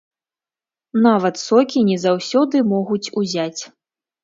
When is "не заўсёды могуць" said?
1.91-3.05